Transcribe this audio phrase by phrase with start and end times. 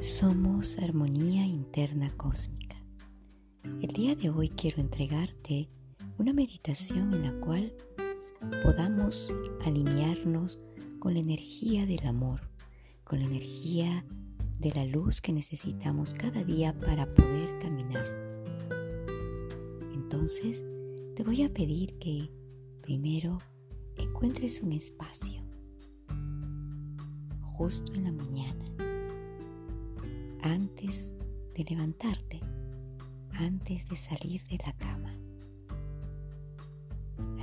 [0.00, 2.76] Somos armonía interna cósmica.
[3.64, 5.68] El día de hoy quiero entregarte
[6.18, 7.72] una meditación en la cual
[8.62, 9.34] podamos
[9.66, 10.58] alinearnos
[10.98, 12.40] con la energía del amor,
[13.04, 14.04] con la energía
[14.58, 18.06] de la luz que necesitamos cada día para poder caminar.
[19.94, 20.64] Entonces,
[21.14, 22.30] te voy a pedir que
[22.82, 23.38] primero
[23.96, 25.42] encuentres un espacio
[27.42, 28.64] justo en la mañana,
[30.42, 31.12] antes
[31.56, 32.40] de levantarte,
[33.32, 35.14] antes de salir de la cama.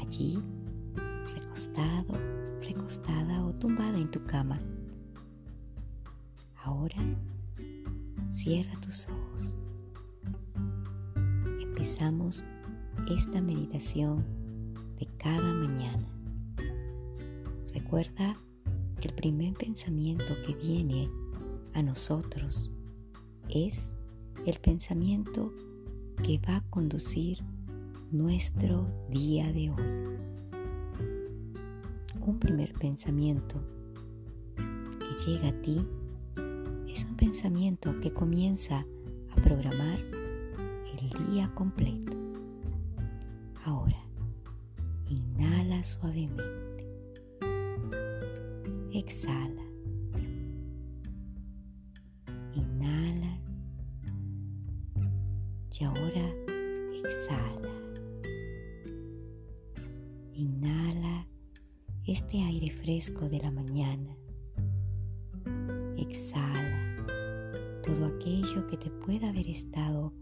[0.00, 0.38] Allí,
[1.34, 2.14] recostado,
[2.60, 4.60] recostada o tumbada en tu cama,
[6.64, 6.96] Ahora
[8.30, 9.60] cierra tus ojos.
[11.60, 12.42] Empezamos
[13.10, 14.24] esta meditación
[14.98, 16.08] de cada mañana.
[17.74, 18.38] Recuerda
[18.98, 21.10] que el primer pensamiento que viene
[21.74, 22.70] a nosotros
[23.50, 23.92] es
[24.46, 25.52] el pensamiento
[26.22, 27.40] que va a conducir
[28.10, 29.84] nuestro día de hoy.
[32.22, 33.60] Un primer pensamiento
[34.56, 35.86] que llega a ti
[37.24, 38.84] pensamiento que comienza
[39.30, 42.14] a programar el día completo.
[43.64, 43.96] Ahora,
[45.08, 46.86] inhala suavemente.
[48.92, 49.62] Exhala.
[52.52, 53.38] Inhala.
[55.80, 56.30] Y ahora
[56.92, 57.72] exhala.
[60.34, 61.26] Inhala
[62.06, 64.14] este aire fresco de la mañana.
[65.96, 66.73] Exhala
[67.84, 70.14] todo aquello que te pueda haber estado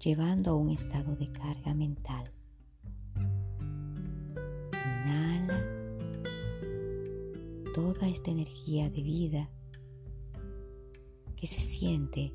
[0.00, 2.24] llevando a un estado de carga mental.
[4.72, 5.64] Inhala
[7.72, 9.48] toda esta energía de vida
[11.36, 12.34] que se siente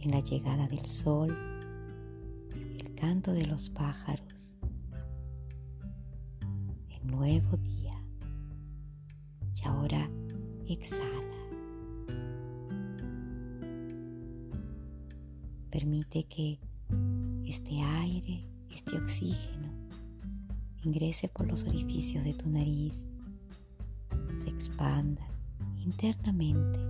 [0.00, 1.36] en la llegada del sol,
[2.54, 4.56] el canto de los pájaros,
[6.90, 7.92] el nuevo día.
[9.54, 10.10] Y ahora
[10.66, 11.47] exhala.
[15.78, 16.58] Permite que
[17.46, 19.68] este aire, este oxígeno,
[20.82, 23.06] ingrese por los orificios de tu nariz,
[24.34, 25.24] se expanda
[25.76, 26.80] internamente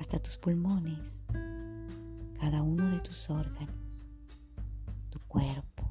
[0.00, 1.20] hasta tus pulmones,
[2.40, 4.06] cada uno de tus órganos,
[5.10, 5.86] tu cuerpo.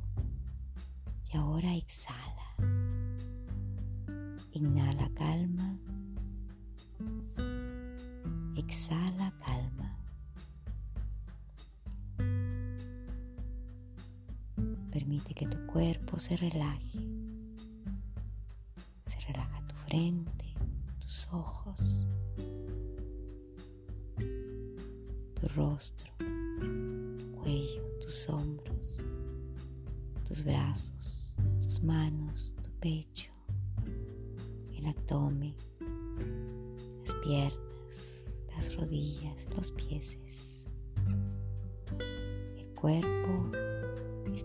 [1.32, 2.56] Y ahora exhala.
[4.52, 5.55] Inhala calma.
[15.76, 17.00] Cuerpo se relaje.
[19.06, 20.54] Se relaja tu frente,
[21.02, 22.06] tus ojos,
[25.34, 29.04] tu rostro, tu cuello, tus hombros,
[30.26, 33.34] tus brazos, tus manos, tu pecho,
[34.78, 35.56] el abdomen,
[37.04, 40.18] las piernas, las rodillas, los pies.
[42.58, 43.65] El cuerpo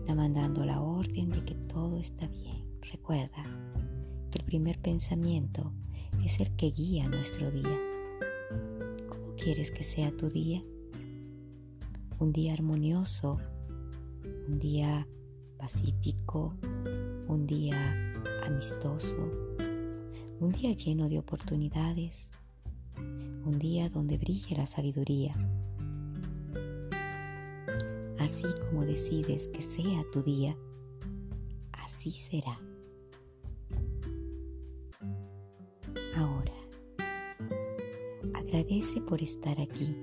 [0.01, 2.65] está mandando la orden de que todo está bien.
[2.91, 3.43] Recuerda
[4.31, 5.71] que el primer pensamiento
[6.25, 7.77] es el que guía nuestro día.
[9.07, 10.63] ¿Cómo quieres que sea tu día?
[12.17, 13.37] Un día armonioso,
[14.47, 15.07] un día
[15.59, 16.55] pacífico,
[17.27, 19.19] un día amistoso,
[20.39, 22.31] un día lleno de oportunidades,
[22.97, 25.35] un día donde brille la sabiduría
[28.21, 30.55] Así como decides que sea tu día,
[31.71, 32.55] así será.
[36.15, 36.53] Ahora,
[38.35, 39.97] agradece por estar aquí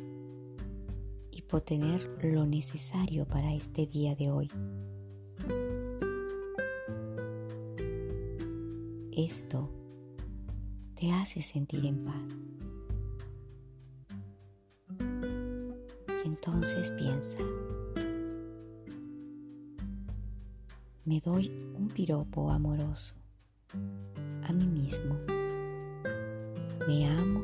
[1.31, 4.51] y por tener lo necesario para este día de hoy.
[9.13, 9.71] Esto
[10.97, 12.49] te hace sentir en paz.
[16.25, 17.39] Entonces piensa,
[21.09, 23.15] me doy un piropo amoroso
[24.45, 25.17] a mí mismo.
[26.87, 27.43] Me amo,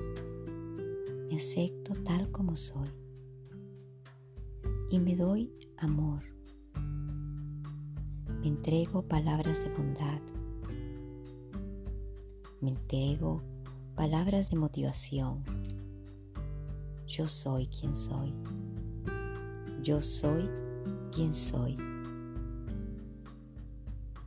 [1.30, 2.90] me acepto tal como soy
[4.90, 6.22] y me doy amor.
[8.42, 10.20] Me entrego palabras de bondad.
[12.60, 13.42] Me entrego
[13.94, 15.40] palabras de motivación.
[17.06, 18.34] Yo soy quien soy.
[19.82, 20.50] Yo soy
[21.10, 21.93] quien soy.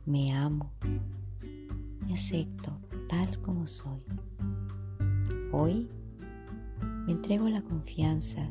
[0.08, 0.72] Me amo.
[2.06, 2.72] Me acepto
[3.10, 4.00] tal como soy.
[5.52, 5.86] Hoy
[7.04, 8.50] me entrego la confianza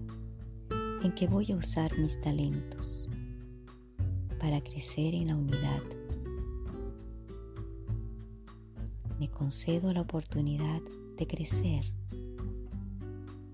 [1.02, 3.10] en que voy a usar mis talentos
[4.40, 5.82] para crecer en la unidad.
[9.20, 10.84] Me concedo la oportunidad
[11.18, 11.92] de crecer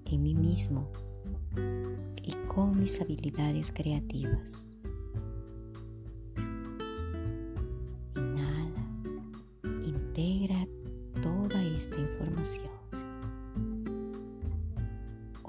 [0.04, 0.92] en mí mismo
[2.22, 4.73] y con mis habilidades creativas.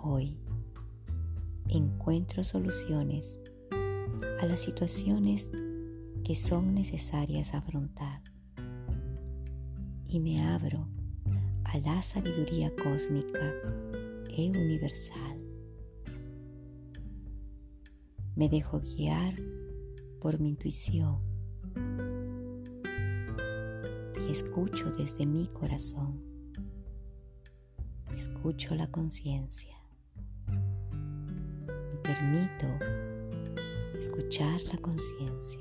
[0.07, 0.37] Hoy
[1.69, 3.41] encuentro soluciones
[4.39, 5.49] a las situaciones
[6.23, 8.21] que son necesarias afrontar
[10.07, 10.87] y me abro
[11.65, 13.51] a la sabiduría cósmica
[14.29, 15.41] e universal.
[18.37, 19.35] Me dejo guiar
[20.21, 21.19] por mi intuición
[24.29, 26.21] escucho desde mi corazón.
[28.15, 29.84] Escucho la conciencia.
[32.15, 32.69] Permito
[33.99, 35.61] escuchar la conciencia.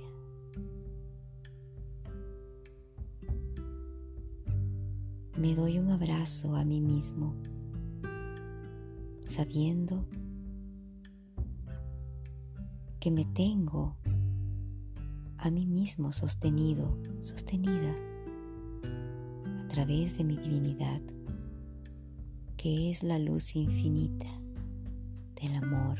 [5.36, 7.34] Me doy un abrazo a mí mismo,
[9.26, 10.06] sabiendo
[13.00, 13.98] que me tengo
[15.40, 17.96] a mí mismo sostenido, sostenida
[19.74, 21.02] través de mi divinidad,
[22.58, 24.28] que es la luz infinita
[25.42, 25.98] del amor,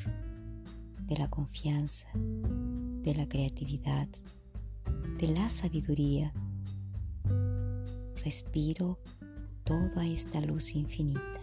[1.06, 4.08] de la confianza, de la creatividad,
[5.18, 6.34] de la sabiduría.
[8.24, 9.00] Respiro
[9.64, 11.42] toda esta luz infinita.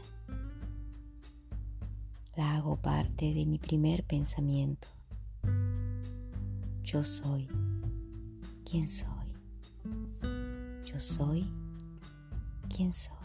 [2.36, 4.88] La hago parte de mi primer pensamiento.
[6.82, 7.46] Yo soy
[8.64, 9.34] quien soy.
[10.84, 11.46] Yo soy
[12.74, 13.16] quién soy.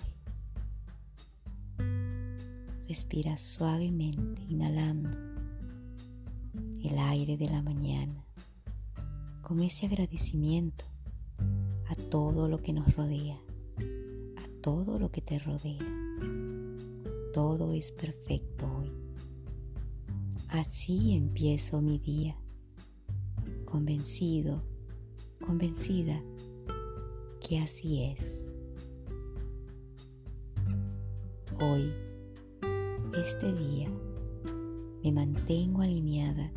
[2.88, 5.25] Respira suavemente, inhalando
[6.87, 8.25] el aire de la mañana
[9.41, 10.85] con ese agradecimiento
[11.87, 13.39] a todo lo que nos rodea,
[14.37, 15.79] a todo lo que te rodea.
[17.33, 18.91] Todo es perfecto hoy.
[20.49, 22.37] Así empiezo mi día,
[23.65, 24.63] convencido,
[25.45, 26.21] convencida
[27.47, 28.45] que así es.
[31.59, 31.91] Hoy,
[33.17, 33.89] este día,
[35.03, 36.51] me mantengo alineada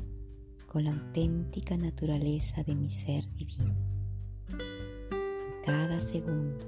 [0.69, 3.75] con la auténtica naturaleza de mi ser divino.
[5.65, 6.65] Cada segundo,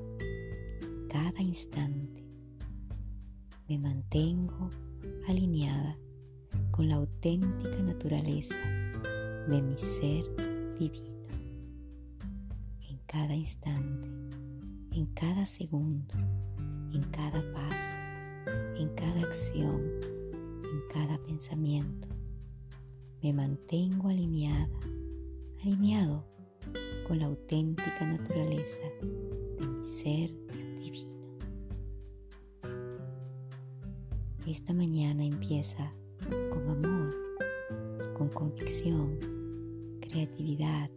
[1.09, 2.25] cada instante,
[3.69, 4.71] me mantengo
[5.29, 5.97] alineada
[6.73, 8.57] con la auténtica naturaleza
[9.49, 10.25] de mi ser
[10.79, 11.21] divino.
[12.89, 14.09] En cada instante,
[14.91, 16.15] en cada segundo,
[16.93, 17.99] en cada paso
[18.81, 19.83] en cada acción,
[20.65, 22.09] en cada pensamiento.
[23.23, 24.71] Me mantengo alineada,
[25.63, 26.25] alineado
[27.07, 30.33] con la auténtica naturaleza de mi ser
[30.79, 31.37] divino.
[34.47, 35.93] Esta mañana empieza
[36.51, 37.15] con amor,
[38.17, 39.19] con convicción,
[40.01, 40.91] creatividad,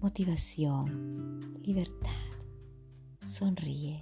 [0.00, 2.10] motivación, libertad.
[3.24, 4.00] Sonríe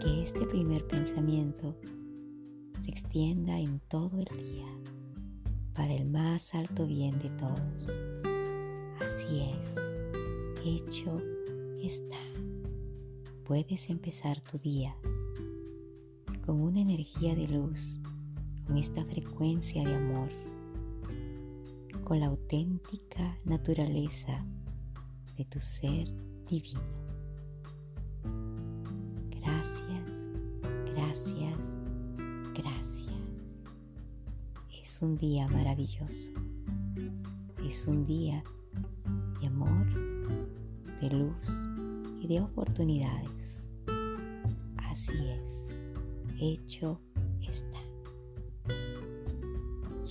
[0.00, 1.74] que este primer pensamiento
[2.82, 4.66] se extienda en todo el día
[5.74, 7.90] para el más alto bien de todos.
[9.00, 9.74] Así es,
[10.64, 11.20] hecho
[11.82, 12.16] está.
[13.44, 14.96] Puedes empezar tu día
[16.46, 17.98] con una energía de luz,
[18.66, 20.28] con esta frecuencia de amor,
[22.04, 24.46] con la auténtica naturaleza
[25.36, 26.08] de tu ser
[26.48, 27.03] divino.
[34.94, 36.30] Es un día maravilloso.
[37.66, 38.44] Es un día
[39.40, 39.88] de amor,
[41.00, 41.66] de luz
[42.20, 43.64] y de oportunidades.
[44.76, 45.66] Así es,
[46.38, 47.00] hecho
[47.40, 47.80] está.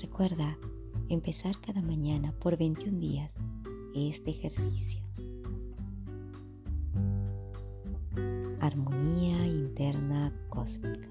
[0.02, 0.58] Recuerda
[1.08, 3.34] empezar cada mañana por 21 días
[3.96, 5.02] este ejercicio.
[8.60, 11.08] Armonía interna cósmica.